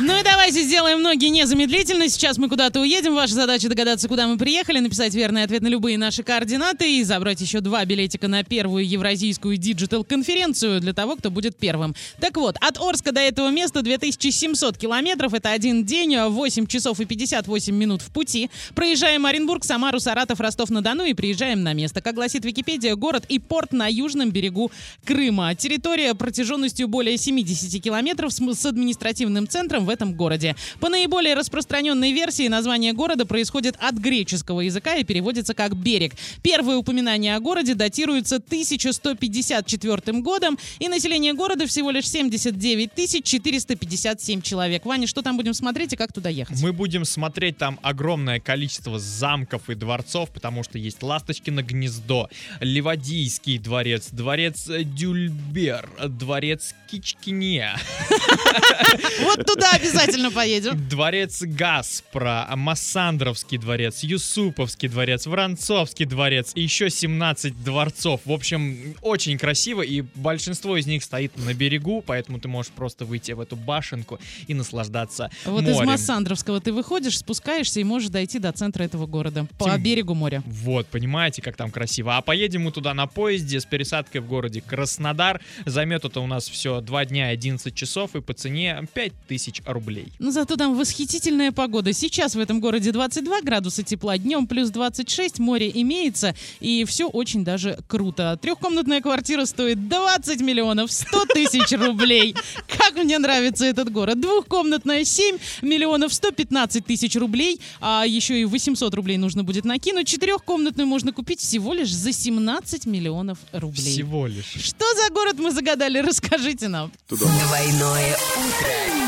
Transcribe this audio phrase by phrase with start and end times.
[0.00, 2.08] Ну и давайте сделаем ноги незамедлительно.
[2.08, 3.14] Сейчас мы куда-то уедем.
[3.14, 7.40] Ваша задача догадаться, куда мы приехали, написать верный ответ на любые наши координаты и забрать
[7.40, 11.94] еще два билетика на первую евразийскую digital-конференцию для того, кто будет первым.
[12.20, 15.32] Так вот, от Орска до этого места 2700 километров.
[15.32, 18.50] Это один день, 8 часов и 58 минут в пути.
[18.74, 22.00] Проезжаем Оренбург, Самару, Саратов, Ростов-на-Дону и приезжаем на место.
[22.00, 24.72] Как гласит Википедия, город и порт на южном берегу
[25.04, 25.54] Крыма.
[25.54, 30.56] Территория протяженностью более 70 километров с административным центром в этом городе.
[30.80, 36.14] По наиболее распространенной версии название города происходит от греческого языка и переводится как «берег».
[36.42, 44.84] Первое упоминание о городе датируется 1154 годом, и население города всего лишь 79 457 человек.
[44.84, 46.60] Ваня, что там будем смотреть и как туда ехать?
[46.60, 52.28] Мы будем смотреть там огромное количество замков и дворцов, потому что есть Ласточкино гнездо,
[52.60, 57.74] Ливадийский дворец, дворец Дюльбер, дворец Кичкине,
[59.20, 60.88] Вот туда обязательно поедем.
[60.88, 68.20] дворец Гаспра, Массандровский дворец, Юсуповский дворец, Воронцовский дворец и еще 17 дворцов.
[68.24, 73.04] В общем, очень красиво, и большинство из них стоит на берегу, поэтому ты можешь просто
[73.04, 75.88] выйти в эту башенку и наслаждаться Вот из морем.
[75.90, 79.46] Массандровского ты выходишь, спускаешься и можешь дойти до центра этого города.
[79.58, 80.42] По Тем- берегу моря.
[80.46, 82.16] Вот, понимаете, как там красиво.
[82.16, 85.40] А поедем мы туда на поезде с пересадкой в городе Краснодар.
[85.66, 90.12] Займет это у нас все 2 дня 11 часов и по цене 5000 рублей.
[90.18, 91.92] Но зато там восхитительная погода.
[91.92, 97.44] Сейчас в этом городе 22 градуса тепла, днем плюс 26, море имеется, и все очень
[97.44, 98.38] даже круто.
[98.40, 102.34] Трехкомнатная квартира стоит 20 миллионов 100 тысяч рублей.
[102.78, 104.20] Как мне нравится этот город.
[104.20, 110.08] Двухкомнатная 7 миллионов 115 тысяч рублей, а еще и 800 рублей нужно будет накинуть.
[110.08, 113.92] Четырехкомнатную можно купить всего лишь за 17 миллионов рублей.
[113.92, 114.46] Всего лишь.
[114.46, 115.98] Что за город мы загадали?
[115.98, 116.92] Расскажите нам.
[117.08, 119.03] Двойное утро.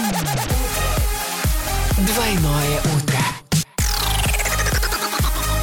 [1.98, 3.18] Двойное утро.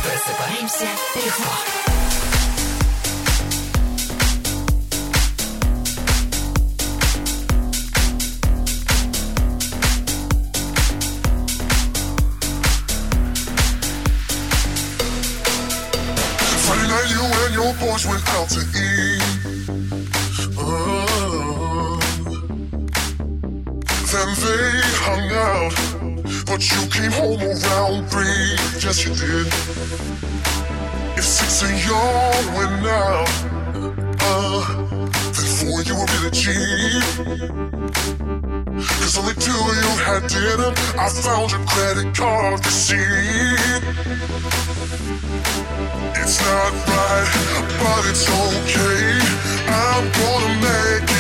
[0.04, 1.54] Просыпаемся легко.
[17.80, 19.43] Boys went out to eat.
[24.36, 25.76] They hung out,
[26.46, 28.58] but you came home around three.
[28.82, 29.48] Yes, you did.
[31.18, 33.30] If six of y'all went out,
[34.22, 34.60] uh,
[35.36, 37.04] then four you were really cheap.
[39.00, 40.74] Cause only two of you had dinner.
[40.98, 43.84] I found your credit card receipt.
[46.16, 47.30] It's not right,
[47.80, 49.20] but it's okay.
[49.68, 51.13] I'm gonna make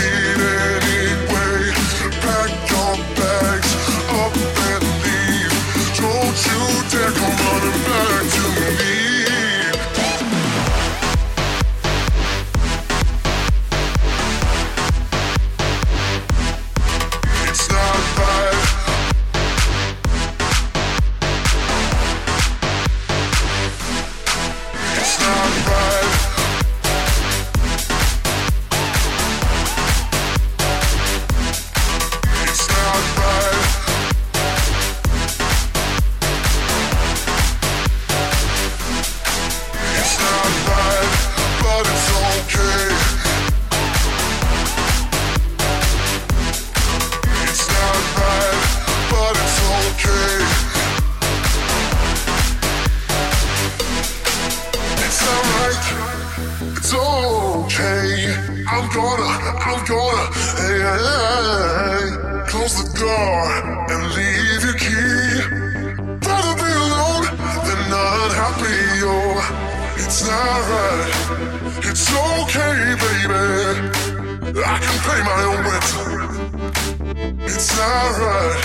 [59.85, 60.23] Gonna,
[60.63, 61.01] hey, hey,
[61.83, 62.07] hey,
[62.47, 63.43] close the door
[63.91, 65.43] and leave your key.
[66.25, 67.25] Rather be alone
[67.67, 69.15] than not happy, yo.
[69.97, 71.11] It's not right.
[71.83, 73.43] It's okay, baby.
[74.55, 75.89] I can pay my own rent.
[77.43, 78.63] It's not right.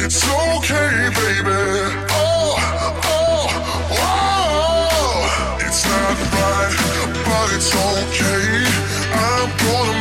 [0.00, 1.60] It's okay, baby.
[2.10, 2.56] Oh,
[3.04, 3.46] oh,
[4.00, 5.16] oh.
[5.60, 6.72] It's not right,
[7.26, 8.48] but it's okay.
[9.10, 9.97] I'm gonna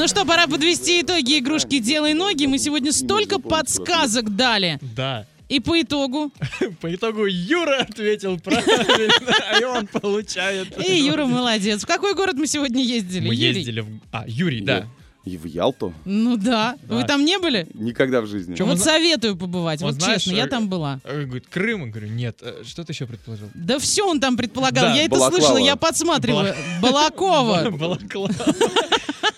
[0.00, 2.46] Ну что, пора подвести итоги игрушки «Делай ноги».
[2.46, 4.78] Мы сегодня столько подсказок дали.
[4.96, 5.26] Да.
[5.50, 6.32] И по итогу...
[6.80, 10.68] По итогу Юра ответил правильно, и он получает.
[10.82, 11.82] И Юра молодец.
[11.82, 13.28] В какой город мы сегодня ездили?
[13.28, 13.58] Мы Юрий?
[13.58, 13.88] ездили в...
[14.10, 14.86] А, Юрий, да.
[15.26, 15.92] И в Ялту?
[16.06, 16.76] Ну да.
[16.88, 17.06] Вы Да.
[17.06, 17.66] там не были?
[17.74, 18.54] Никогда в жизни.
[18.56, 19.82] Чё, вот он советую побывать.
[19.82, 21.00] он Вот знаешь, честно, я э, там была.
[21.04, 21.84] Э, Говорит, Крым?
[21.84, 22.38] Я говорю, нет.
[22.40, 23.50] Э, Что ты еще предположил?
[23.52, 24.84] Да все он там предполагал.
[24.86, 25.40] Да, я это Балаклава.
[25.42, 26.54] слышала, я подсматриваю.
[26.80, 27.68] Балакова.
[27.78, 28.34] Балаклава.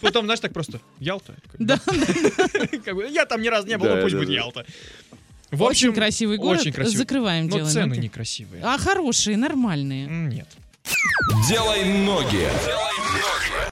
[0.03, 1.35] Потом, знаешь, так просто, Ялта?
[1.59, 1.81] Да,
[3.11, 4.29] Я там ни разу не был, но пусть будет.
[4.29, 4.67] Ялта.
[5.51, 6.61] В Очень общем, красивый город.
[6.61, 6.97] Очень красивый.
[6.99, 7.69] Закрываем Но дело.
[7.69, 8.63] цены некрасивые.
[8.65, 10.07] А хорошие, нормальные.
[10.07, 10.49] Нет.
[11.49, 12.49] Делай ноги.